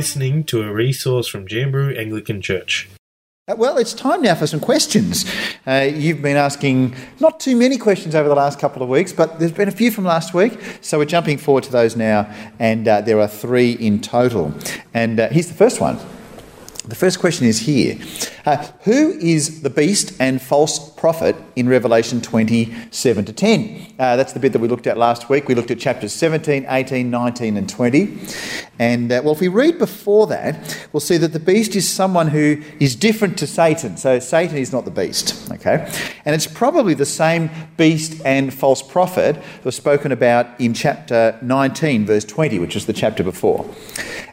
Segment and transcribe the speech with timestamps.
[0.00, 2.88] listening to a resource from Jamberoo Anglican Church.
[3.46, 5.26] Uh, Well, it's time now for some questions.
[5.66, 9.38] Uh, you've been asking not too many questions over the last couple of weeks, but
[9.38, 12.18] there's been a few from last week, so we're jumping forward to those now,
[12.58, 14.54] and uh, there are three in total.
[14.94, 15.98] And uh, here's the first one.
[16.88, 17.98] The first question is here
[18.46, 23.94] uh, Who is the beast and false prophet in Revelation 27 to 10?
[23.98, 25.48] Uh, that's the bit that we looked at last week.
[25.48, 28.18] We looked at chapters 17, 18, 19, and 20.
[28.78, 32.28] And uh, well, if we read before that, we'll see that the beast is someone
[32.28, 33.96] who is different to Satan.
[33.96, 35.90] So Satan is not the beast, okay?
[36.26, 37.48] And it's probably the same
[37.78, 42.84] beast and false prophet that was spoken about in chapter 19, verse 20, which is
[42.84, 43.64] the chapter before.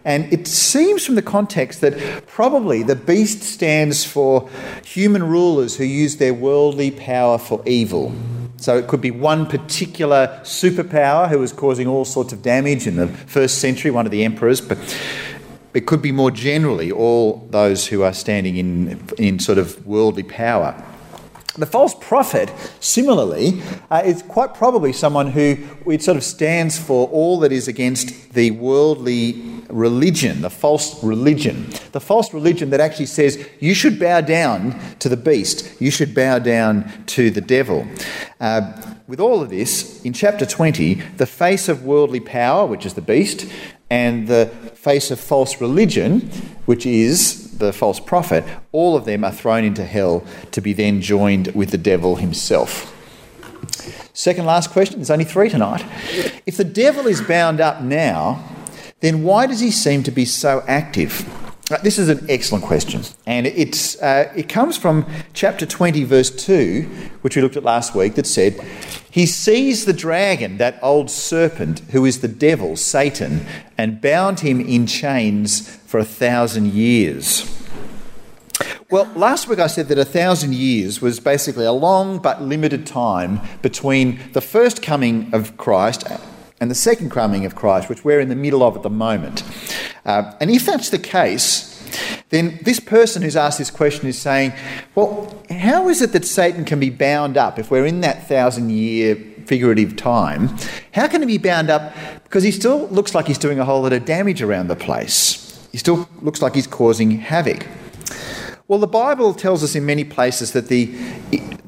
[0.08, 4.50] And it seems from the context that probably the beast stands for
[4.86, 8.12] human rulers who use their worldly power for evil.
[8.58, 12.96] So it could be one particular superpower who was causing all sorts of damage in
[12.96, 14.80] the first century, one of the emperors, but
[15.76, 20.24] it could be more generally all those who are standing in, in sort of worldly
[20.24, 20.74] power.
[21.60, 23.62] The false prophet, similarly,
[23.92, 28.34] uh, is quite probably someone who it sort of stands for all that is against
[28.34, 31.68] the worldly religion, the false religion.
[31.92, 36.14] The false religion that actually says you should bow down to the beast, you should
[36.14, 37.88] bow down to the devil.
[38.40, 38.72] Uh,
[39.08, 43.02] with all of this, in chapter 20, the face of worldly power, which is the
[43.02, 43.50] beast,
[43.90, 46.22] and the face of false religion,
[46.66, 51.02] which is the false prophet, all of them are thrown into hell to be then
[51.02, 52.94] joined with the devil himself.
[54.14, 55.86] Second last question, there's only three tonight.
[56.46, 58.44] If the devil is bound up now,
[59.00, 61.28] then why does he seem to be so active?
[61.70, 66.30] Uh, This is an excellent question, and it's, uh, it comes from chapter 20, verse
[66.30, 66.84] 2,
[67.22, 68.60] which we looked at last week, that said,
[69.12, 73.46] He seized the dragon, that old serpent, who is the devil, Satan,
[73.78, 77.54] and bound him in chains for a thousand years.
[78.90, 82.88] Well, last week I said that a thousand years was basically a long but limited
[82.88, 86.06] time between the first coming of Christ
[86.60, 89.44] and the second coming of Christ, which we're in the middle of at the moment.
[90.06, 91.74] Uh, and if that's the case,
[92.30, 94.54] then this person who's asked this question is saying,
[94.96, 98.72] well, how is it that Satan can be bound up if we're in that thousand
[98.72, 100.50] year figurative time?
[100.94, 101.94] How can he be bound up?
[102.24, 105.68] Because he still looks like he's doing a whole lot of damage around the place.
[105.72, 107.66] He still looks like he's causing havoc.
[108.68, 110.88] Well, the Bible tells us in many places that the,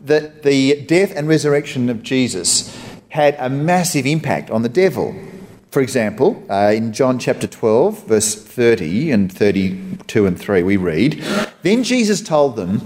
[0.03, 2.75] that the death and resurrection of Jesus
[3.09, 5.15] had a massive impact on the devil.
[5.71, 11.23] For example, uh, in John chapter 12, verse 30 and 32 and 3, we read
[11.61, 12.81] Then Jesus told them,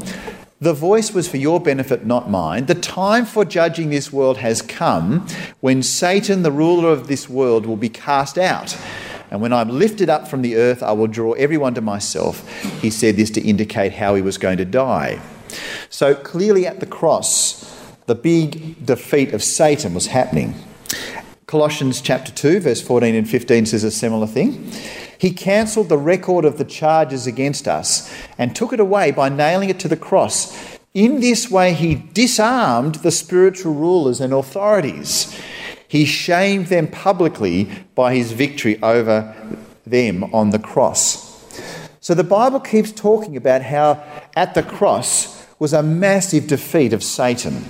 [0.59, 2.65] The voice was for your benefit, not mine.
[2.65, 5.25] The time for judging this world has come
[5.61, 8.77] when Satan, the ruler of this world, will be cast out.
[9.31, 12.47] And when I'm lifted up from the earth, I will draw everyone to myself.
[12.81, 15.21] He said this to indicate how he was going to die.
[15.89, 17.72] So clearly at the cross,
[18.05, 20.55] the big defeat of Satan was happening.
[21.45, 24.71] Colossians chapter 2, verse 14 and 15 says a similar thing.
[25.17, 29.69] He cancelled the record of the charges against us and took it away by nailing
[29.69, 30.77] it to the cross.
[30.93, 35.39] In this way, he disarmed the spiritual rulers and authorities.
[35.87, 39.33] He shamed them publicly by his victory over
[39.85, 41.31] them on the cross.
[41.99, 44.03] So the Bible keeps talking about how
[44.35, 47.63] at the cross was a massive defeat of Satan.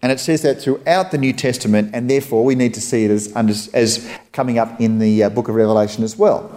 [0.00, 3.10] And it says that throughout the New Testament, and therefore we need to see it
[3.10, 6.50] as, under, as coming up in the uh, book of Revelation as well.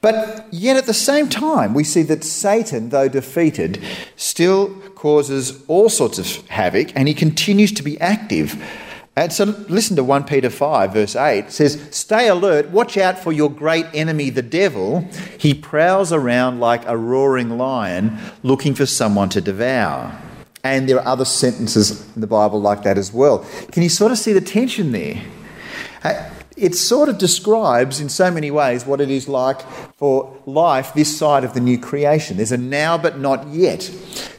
[0.00, 3.82] But yet at the same time, we see that Satan, though defeated,
[4.16, 8.62] still causes all sorts of havoc and he continues to be active.
[9.16, 11.46] And so listen to 1 Peter 5, verse 8.
[11.46, 15.00] It says, Stay alert, watch out for your great enemy, the devil.
[15.36, 20.16] He prowls around like a roaring lion looking for someone to devour.
[20.64, 23.46] And there are other sentences in the Bible like that as well.
[23.72, 25.22] Can you sort of see the tension there?
[26.02, 29.62] Uh, It sort of describes, in so many ways, what it is like
[29.96, 32.36] for life this side of the new creation.
[32.36, 33.82] There's a now but not yet.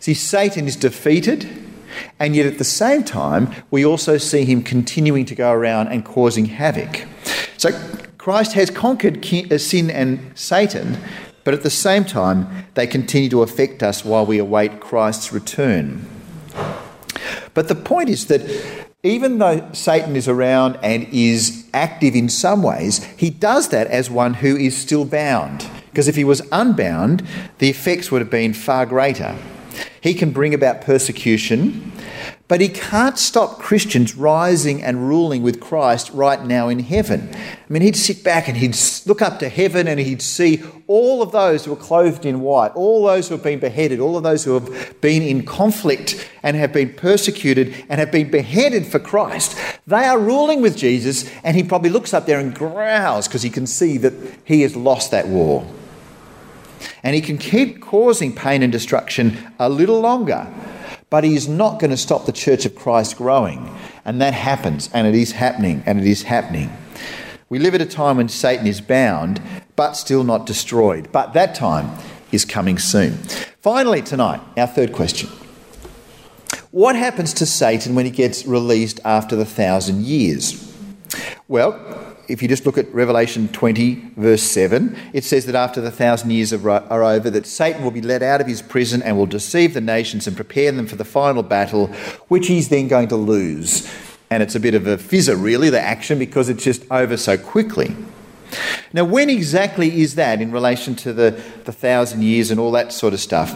[0.02, 1.48] See, Satan is defeated,
[2.20, 6.04] and yet at the same time, we also see him continuing to go around and
[6.04, 7.08] causing havoc.
[7.58, 7.70] So
[8.18, 10.98] Christ has conquered uh, sin and Satan,
[11.44, 16.06] but at the same time, they continue to affect us while we await Christ's return.
[17.54, 18.42] But the point is that
[19.04, 24.10] even though Satan is around and is active in some ways, he does that as
[24.10, 25.70] one who is still bound.
[25.90, 27.26] Because if he was unbound,
[27.60, 29.36] the effects would have been far greater.
[30.02, 31.92] He can bring about persecution,
[32.48, 37.30] but he can't stop Christians rising and ruling with Christ right now in heaven.
[37.34, 38.76] I mean, he'd sit back and he'd
[39.06, 42.72] look up to heaven and he'd see all of those who are clothed in white,
[42.76, 46.58] all those who have been beheaded, all of those who have been in conflict and
[46.58, 49.56] have been persecuted and have been beheaded for Christ.
[49.86, 53.50] They are ruling with Jesus, and he probably looks up there and growls because he
[53.50, 54.14] can see that
[54.44, 55.68] he has lost that war.
[57.04, 60.52] And he can keep causing pain and destruction a little longer,
[61.10, 63.76] but he is not going to stop the church of Christ growing.
[64.06, 66.72] And that happens, and it is happening, and it is happening.
[67.50, 69.42] We live at a time when Satan is bound,
[69.76, 71.12] but still not destroyed.
[71.12, 71.98] But that time
[72.32, 73.14] is coming soon.
[73.62, 75.30] Finally, tonight, our third question
[76.72, 80.66] What happens to Satan when he gets released after the thousand years?
[81.48, 85.90] Well, if you just look at Revelation 20, verse 7, it says that after the
[85.90, 89.26] thousand years are over, that Satan will be let out of his prison and will
[89.26, 91.88] deceive the nations and prepare them for the final battle,
[92.28, 93.92] which he's then going to lose.
[94.30, 97.36] And it's a bit of a fizzer, really, the action, because it's just over so
[97.36, 97.96] quickly.
[98.94, 102.94] Now, when exactly is that in relation to the, the thousand years and all that
[102.94, 103.56] sort of stuff?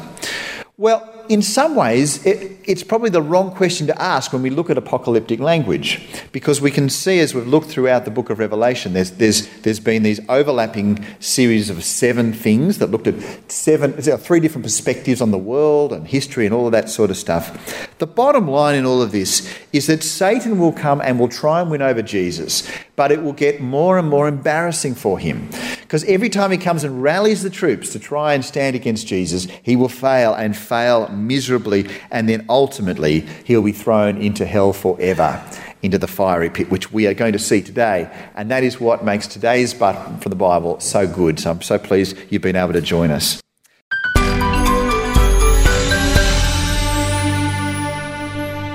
[0.77, 4.69] Well, in some ways, it, it's probably the wrong question to ask when we look
[4.69, 8.93] at apocalyptic language, because we can see as we've looked throughout the book of Revelation,
[8.93, 14.39] there's, there's, there's been these overlapping series of seven things that looked at seven, three
[14.39, 17.89] different perspectives on the world and history and all of that sort of stuff.
[18.03, 21.61] The bottom line in all of this is that Satan will come and will try
[21.61, 25.47] and win over Jesus, but it will get more and more embarrassing for him.
[25.79, 29.47] Because every time he comes and rallies the troops to try and stand against Jesus,
[29.63, 35.41] he will fail and fail miserably, and then ultimately he'll be thrown into hell forever,
[35.81, 38.13] into the fiery pit, which we are going to see today.
[38.35, 41.39] And that is what makes today's button from the Bible so good.
[41.39, 43.41] So I'm so pleased you've been able to join us.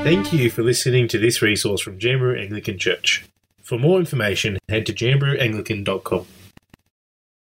[0.05, 3.25] Thank you for listening to this resource from Jamberoo Anglican Church.
[3.63, 6.27] For more information, head to jamberooanglican.com.